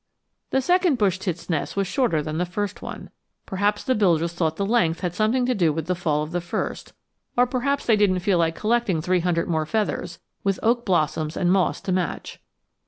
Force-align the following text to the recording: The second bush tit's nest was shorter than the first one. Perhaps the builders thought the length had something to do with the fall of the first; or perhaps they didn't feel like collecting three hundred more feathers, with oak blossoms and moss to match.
The 0.49 0.63
second 0.63 0.97
bush 0.97 1.19
tit's 1.19 1.47
nest 1.47 1.77
was 1.77 1.85
shorter 1.85 2.23
than 2.23 2.39
the 2.39 2.45
first 2.47 2.81
one. 2.81 3.11
Perhaps 3.45 3.83
the 3.83 3.93
builders 3.93 4.33
thought 4.33 4.55
the 4.55 4.65
length 4.65 5.01
had 5.01 5.13
something 5.13 5.45
to 5.45 5.53
do 5.53 5.71
with 5.71 5.85
the 5.85 5.93
fall 5.93 6.23
of 6.23 6.31
the 6.31 6.41
first; 6.41 6.93
or 7.37 7.45
perhaps 7.45 7.85
they 7.85 7.95
didn't 7.95 8.17
feel 8.21 8.39
like 8.39 8.55
collecting 8.55 8.99
three 8.99 9.19
hundred 9.19 9.47
more 9.47 9.67
feathers, 9.67 10.17
with 10.43 10.59
oak 10.63 10.87
blossoms 10.87 11.37
and 11.37 11.51
moss 11.51 11.79
to 11.81 11.91
match. 11.91 12.39